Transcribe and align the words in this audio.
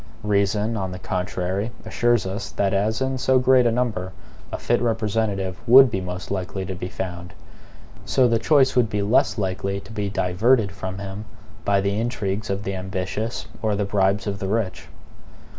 Reason, 0.23 0.75
on 0.77 0.91
the 0.91 0.97
contrary, 0.97 1.69
assures 1.85 2.25
us, 2.25 2.49
that 2.49 2.73
as 2.73 3.01
in 3.01 3.19
so 3.19 3.37
great 3.37 3.67
a 3.67 3.71
number 3.71 4.13
a 4.51 4.57
fit 4.57 4.81
representative 4.81 5.59
would 5.67 5.91
be 5.91 6.01
most 6.01 6.31
likely 6.31 6.65
to 6.65 6.73
be 6.73 6.87
found, 6.89 7.35
so 8.03 8.27
the 8.27 8.39
choice 8.39 8.75
would 8.75 8.89
be 8.89 9.03
less 9.03 9.37
likely 9.37 9.79
to 9.81 9.91
be 9.91 10.09
diverted 10.09 10.71
from 10.71 10.97
him 10.97 11.25
by 11.63 11.79
the 11.81 11.99
intrigues 11.99 12.49
of 12.49 12.63
the 12.63 12.73
ambitious 12.73 13.45
or 13.61 13.75
the 13.75 13.75
ambitious 13.75 13.75
or 13.75 13.75
the 13.75 13.85
bribes 13.85 14.25
of 14.25 14.39
the 14.39 14.47
rich. 14.47 14.87